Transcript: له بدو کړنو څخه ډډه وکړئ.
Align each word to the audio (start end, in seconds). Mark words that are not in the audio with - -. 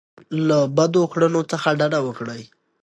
له 0.47 0.59
بدو 0.77 1.01
کړنو 1.11 1.41
څخه 1.51 1.67
ډډه 1.79 1.99
وکړئ. 2.03 2.41